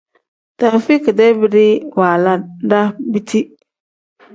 Taufik-dee 0.63 1.29
biidi 1.43 1.67
waala 2.01 2.33
daa 2.75 2.85
biti. 3.13 3.49